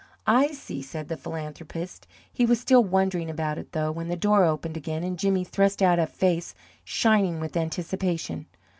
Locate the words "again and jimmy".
4.75-5.43